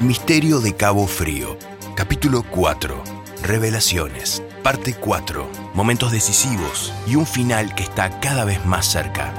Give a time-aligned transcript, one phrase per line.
[0.00, 1.56] Misterio de Cabo Frío,
[1.94, 3.00] capítulo 4.
[3.44, 5.48] Revelaciones, parte 4.
[5.72, 9.32] Momentos decisivos y un final que está cada vez más cerca.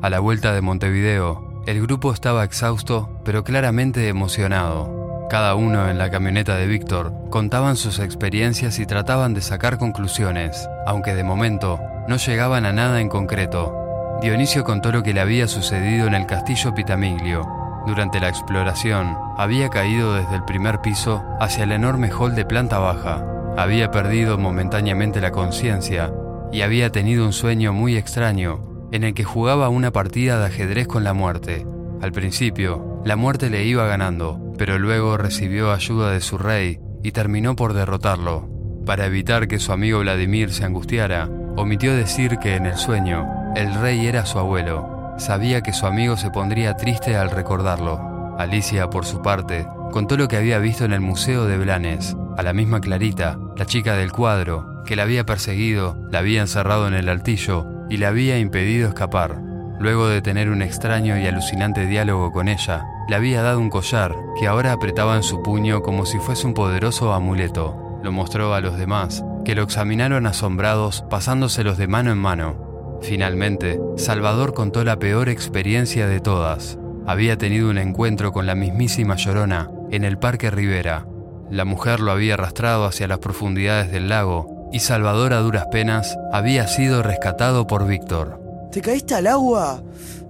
[0.00, 5.26] A la vuelta de Montevideo, el grupo estaba exhausto, pero claramente emocionado.
[5.28, 10.68] Cada uno en la camioneta de Víctor contaban sus experiencias y trataban de sacar conclusiones,
[10.86, 11.78] aunque de momento
[12.08, 13.83] no llegaban a nada en concreto.
[14.24, 17.46] Dionisio contó lo que le había sucedido en el castillo Pitamiglio.
[17.86, 22.78] Durante la exploración, había caído desde el primer piso hacia el enorme hall de planta
[22.78, 23.22] baja.
[23.58, 26.10] Había perdido momentáneamente la conciencia
[26.50, 30.86] y había tenido un sueño muy extraño en el que jugaba una partida de ajedrez
[30.86, 31.66] con la muerte.
[32.00, 37.12] Al principio, la muerte le iba ganando, pero luego recibió ayuda de su rey y
[37.12, 38.48] terminó por derrotarlo.
[38.86, 43.74] Para evitar que su amigo Vladimir se angustiara, omitió decir que en el sueño el
[43.74, 45.14] rey era su abuelo.
[45.18, 48.34] Sabía que su amigo se pondría triste al recordarlo.
[48.38, 52.42] Alicia, por su parte, contó lo que había visto en el Museo de Blanes, a
[52.42, 56.94] la misma Clarita, la chica del cuadro, que la había perseguido, la había encerrado en
[56.94, 59.40] el altillo y le había impedido escapar.
[59.78, 64.14] Luego de tener un extraño y alucinante diálogo con ella, le había dado un collar
[64.38, 68.00] que ahora apretaba en su puño como si fuese un poderoso amuleto.
[68.02, 72.98] Lo mostró a los demás, que lo examinaron asombrados pasándoselos de mano en mano.
[73.02, 76.78] Finalmente, Salvador contó la peor experiencia de todas.
[77.06, 81.06] Había tenido un encuentro con la mismísima Llorona en el Parque Rivera.
[81.50, 86.16] La mujer lo había arrastrado hacia las profundidades del lago y Salvador a duras penas
[86.32, 88.40] había sido rescatado por Víctor.
[88.72, 89.82] ¿Te caíste al agua?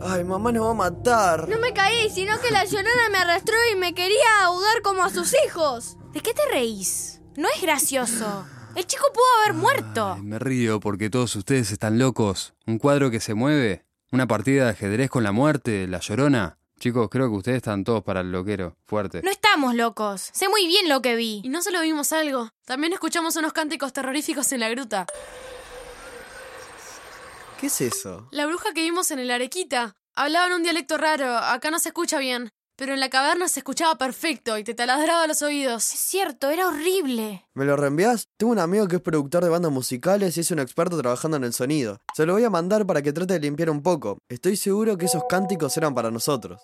[0.00, 1.48] Ay, mamá nos va a matar.
[1.48, 5.10] No me caí, sino que la llorona me arrastró y me quería ahogar como a
[5.10, 5.96] sus hijos.
[6.12, 7.20] ¿De qué te reís?
[7.36, 8.44] No es gracioso.
[8.76, 10.16] El chico pudo haber muerto.
[10.22, 12.52] me río porque todos ustedes están locos.
[12.66, 16.58] Un cuadro que se mueve, una partida de ajedrez con la muerte, la llorona.
[16.78, 18.76] Chicos, creo que ustedes están todos para el loquero.
[18.84, 19.22] Fuerte.
[19.22, 20.28] No estamos locos.
[20.34, 21.40] Sé muy bien lo que vi.
[21.42, 25.06] Y no solo vimos algo, también escuchamos unos cánticos terroríficos en la gruta.
[27.58, 28.28] ¿Qué es eso?
[28.30, 29.96] La bruja que vimos en el Arequita.
[30.14, 32.50] Hablaba en un dialecto raro, acá no se escucha bien.
[32.78, 35.94] Pero en la caverna se escuchaba perfecto y te taladraba los oídos.
[35.94, 37.46] Es cierto, era horrible.
[37.54, 38.28] ¿Me lo reenvías?
[38.36, 41.44] Tengo un amigo que es productor de bandas musicales y es un experto trabajando en
[41.44, 41.98] el sonido.
[42.14, 44.18] Se lo voy a mandar para que trate de limpiar un poco.
[44.28, 46.60] Estoy seguro que esos cánticos eran para nosotros.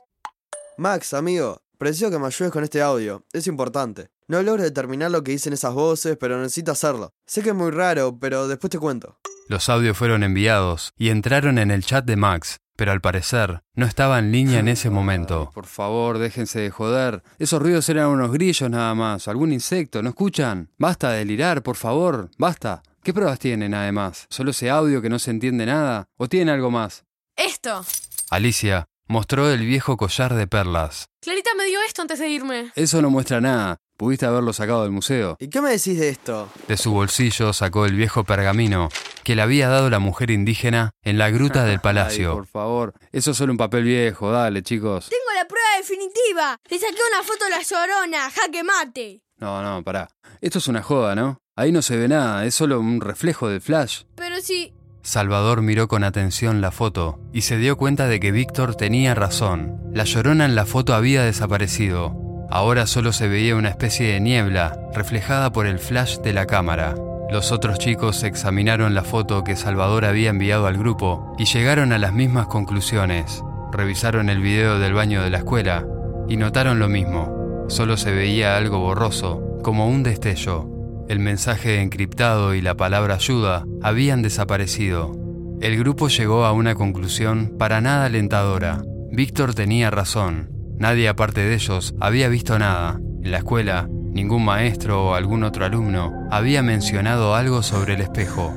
[0.76, 3.24] Max, amigo, preciso que me ayudes con este audio.
[3.32, 4.10] Es importante.
[4.28, 7.14] No logro determinar lo que dicen esas voces, pero necesito hacerlo.
[7.26, 9.18] Sé que es muy raro, pero después te cuento.
[9.48, 13.86] Los audios fueron enviados y entraron en el chat de Max, pero al parecer no
[13.86, 15.50] estaba en línea en ese momento.
[15.54, 17.22] por favor, déjense de joder.
[17.38, 20.70] Esos ruidos eran unos grillos nada más, algún insecto, ¿no escuchan?
[20.78, 22.82] Basta de delirar, por favor, basta.
[23.02, 24.26] ¿Qué pruebas tienen además?
[24.30, 26.06] ¿Solo ese audio que no se entiende nada?
[26.16, 27.04] ¿O tienen algo más?
[27.36, 27.84] Esto.
[28.30, 31.06] Alicia mostró el viejo collar de perlas.
[31.20, 32.72] Clarita me dio esto antes de irme.
[32.74, 33.76] Eso no muestra nada.
[34.02, 35.36] Pudiste haberlo sacado del museo.
[35.38, 36.48] ¿Y qué me decís de esto?
[36.66, 38.88] De su bolsillo sacó el viejo pergamino
[39.22, 42.30] que le había dado la mujer indígena en la gruta del palacio.
[42.30, 45.08] Ay, por favor, eso es solo un papel viejo, dale, chicos.
[45.08, 46.58] Tengo la prueba definitiva.
[46.68, 49.22] Le saqué una foto a la llorona, jaque mate.
[49.36, 50.08] No, no, pará.
[50.40, 51.38] Esto es una joda, ¿no?
[51.54, 54.02] Ahí no se ve nada, es solo un reflejo del flash.
[54.16, 54.74] Pero si...
[55.02, 59.80] Salvador miró con atención la foto y se dio cuenta de que Víctor tenía razón.
[59.92, 62.21] La llorona en la foto había desaparecido.
[62.54, 66.94] Ahora solo se veía una especie de niebla reflejada por el flash de la cámara.
[67.30, 71.98] Los otros chicos examinaron la foto que Salvador había enviado al grupo y llegaron a
[71.98, 73.42] las mismas conclusiones.
[73.72, 75.86] Revisaron el video del baño de la escuela
[76.28, 77.64] y notaron lo mismo.
[77.70, 80.68] Solo se veía algo borroso, como un destello.
[81.08, 85.16] El mensaje encriptado y la palabra ayuda habían desaparecido.
[85.62, 88.82] El grupo llegó a una conclusión para nada alentadora.
[89.10, 90.51] Víctor tenía razón.
[90.82, 92.98] Nadie aparte de ellos había visto nada.
[93.22, 98.52] En la escuela, ningún maestro o algún otro alumno había mencionado algo sobre el espejo.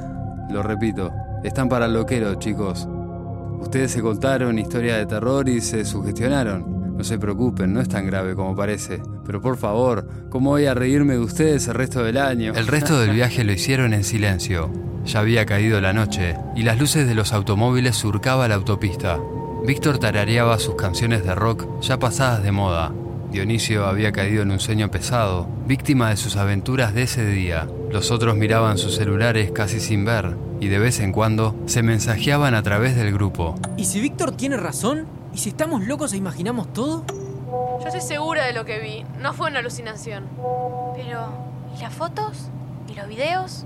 [0.50, 1.14] Lo repito,
[1.44, 2.88] están para el loquero, chicos.
[3.60, 6.98] Ustedes se contaron historia de terror y se sugestionaron.
[6.98, 9.04] No se preocupen, no es tan grave como parece.
[9.24, 12.54] Pero por favor, ¿cómo voy a reírme de ustedes el resto del año?
[12.56, 14.72] El resto del viaje lo hicieron en silencio.
[15.06, 19.20] Ya había caído la noche y las luces de los automóviles surcaban la autopista.
[19.66, 22.92] Víctor tarareaba sus canciones de rock ya pasadas de moda.
[23.32, 27.68] Dionisio había caído en un sueño pesado, víctima de sus aventuras de ese día.
[27.90, 32.54] Los otros miraban sus celulares casi sin ver y de vez en cuando se mensajeaban
[32.54, 33.56] a través del grupo.
[33.76, 35.08] ¿Y si Víctor tiene razón?
[35.34, 37.04] ¿Y si estamos locos e imaginamos todo?
[37.82, 39.04] Yo estoy segura de lo que vi.
[39.20, 40.26] No fue una alucinación.
[40.96, 41.28] Pero,
[41.76, 42.50] ¿y las fotos?
[42.88, 43.66] ¿Y los videos?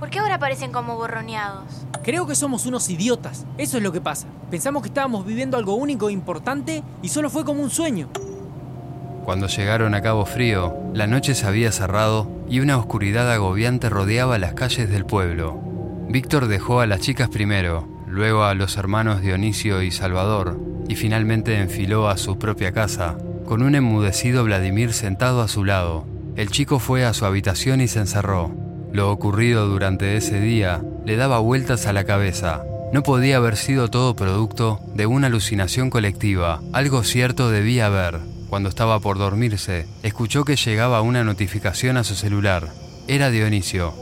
[0.00, 1.85] ¿Por qué ahora parecen como borroneados?
[2.06, 3.46] Creo que somos unos idiotas.
[3.58, 4.28] Eso es lo que pasa.
[4.48, 8.10] Pensamos que estábamos viviendo algo único e importante y solo fue como un sueño.
[9.24, 14.38] Cuando llegaron a Cabo Frío, la noche se había cerrado y una oscuridad agobiante rodeaba
[14.38, 15.60] las calles del pueblo.
[16.08, 21.60] Víctor dejó a las chicas primero, luego a los hermanos Dionisio y Salvador, y finalmente
[21.60, 26.06] enfiló a su propia casa, con un enmudecido Vladimir sentado a su lado.
[26.36, 28.52] El chico fue a su habitación y se encerró.
[28.92, 32.64] Lo ocurrido durante ese día le daba vueltas a la cabeza.
[32.92, 36.60] No podía haber sido todo producto de una alucinación colectiva.
[36.72, 38.18] Algo cierto debía haber.
[38.50, 42.72] Cuando estaba por dormirse, escuchó que llegaba una notificación a su celular.
[43.06, 43.94] Era Dionisio.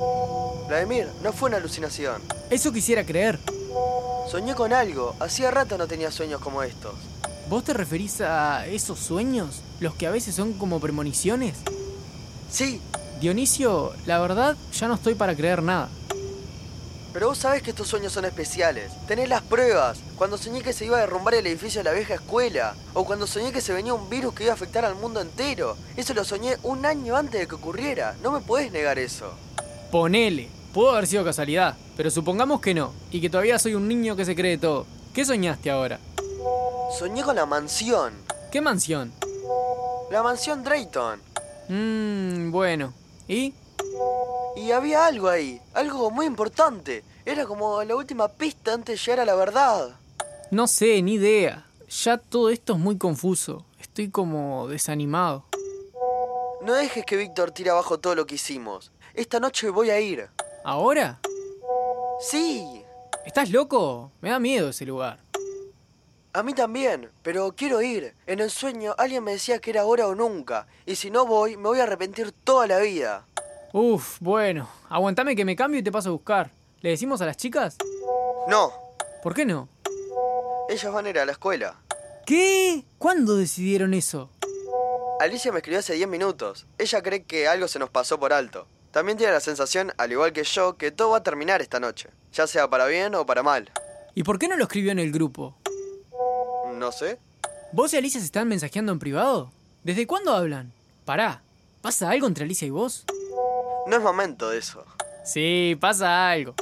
[0.66, 2.22] Vladimir, no fue una alucinación.
[2.48, 3.38] Eso quisiera creer.
[4.30, 5.14] Soñé con algo.
[5.20, 6.94] Hacía rato no tenía sueños como estos.
[7.50, 9.60] ¿Vos te referís a esos sueños?
[9.78, 11.56] ¿Los que a veces son como premoniciones?
[12.50, 12.80] Sí,
[13.20, 15.90] Dionisio, la verdad, ya no estoy para creer nada.
[17.14, 18.90] Pero vos sabés que estos sueños son especiales.
[19.06, 20.00] Tenés las pruebas.
[20.18, 22.74] Cuando soñé que se iba a derrumbar el edificio de la vieja escuela.
[22.92, 25.76] O cuando soñé que se venía un virus que iba a afectar al mundo entero.
[25.96, 28.16] Eso lo soñé un año antes de que ocurriera.
[28.20, 29.32] No me podés negar eso.
[29.92, 30.48] Ponele.
[30.74, 34.24] Pudo haber sido casualidad, pero supongamos que no, y que todavía soy un niño que
[34.24, 34.86] se cree todo.
[35.14, 36.00] ¿Qué soñaste ahora?
[36.98, 38.12] Soñé con la mansión.
[38.50, 39.12] ¿Qué mansión?
[40.10, 41.20] La mansión Drayton.
[41.68, 42.92] Mmm, bueno.
[43.28, 43.54] ¿Y?
[44.56, 47.02] Y había algo ahí, algo muy importante.
[47.24, 49.96] Era como la última pista antes de llegar a la verdad.
[50.50, 51.66] No sé, ni idea.
[51.88, 53.64] Ya todo esto es muy confuso.
[53.80, 55.44] Estoy como desanimado.
[56.62, 58.90] No dejes que Víctor tire abajo todo lo que hicimos.
[59.14, 60.28] Esta noche voy a ir.
[60.64, 61.20] ¿Ahora?
[62.20, 62.64] Sí,
[63.26, 64.12] ¿Estás loco?
[64.20, 65.18] Me da miedo ese lugar.
[66.32, 68.14] a mí también, pero quiero ir.
[68.26, 70.66] En el sueño alguien me decía que era ahora o nunca.
[70.84, 73.26] Y si no voy, me voy a arrepentir toda la vida.
[73.76, 74.68] Uf, bueno.
[74.88, 76.48] Aguantame que me cambio y te paso a buscar.
[76.80, 77.76] ¿Le decimos a las chicas?
[78.46, 78.72] No,
[79.20, 79.68] ¿Por qué no?
[80.68, 81.74] ellas van a ir a la escuela.
[82.24, 82.84] ¿Qué?
[82.98, 84.30] ¿Cuándo decidieron eso?
[85.18, 86.66] Alicia me escribió hace 10 minutos.
[86.78, 88.68] Ella cree que algo se nos pasó por alto.
[88.92, 92.10] También tiene la sensación, al igual que yo, que todo va a terminar esta noche.
[92.32, 93.72] Ya sea para bien o para mal.
[94.14, 95.56] ¿Y por qué no lo escribió en el grupo?
[96.74, 97.18] No sé.
[97.72, 99.50] ¿Vos y Alicia se están mensajeando en privado?
[99.82, 100.72] ¿Desde cuándo hablan?
[101.04, 101.42] Pará.
[101.82, 103.04] ¿Pasa algo entre Alicia y vos?
[103.86, 104.84] No es momento de eso.
[105.24, 106.54] Sí, pasa algo.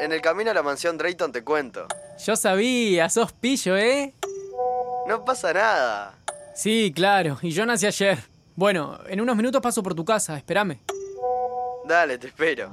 [0.00, 1.86] En el camino a la mansión Drayton te cuento.
[2.24, 4.14] Yo sabía, sos pillo, ¿eh?
[5.06, 6.14] No pasa nada.
[6.54, 8.18] Sí, claro, y yo nací ayer.
[8.56, 10.78] Bueno, en unos minutos paso por tu casa, espérame.
[11.84, 12.70] Dale, te espero.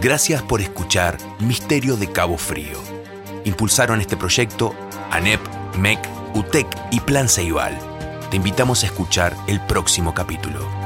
[0.00, 2.78] Gracias por escuchar Misterio de Cabo Frío.
[3.44, 4.74] Impulsaron este proyecto
[5.10, 5.40] ANEP,
[5.78, 5.98] MEC,
[6.34, 7.78] UTEC y Plan Ceibal.
[8.30, 10.83] Te invitamos a escuchar el próximo capítulo.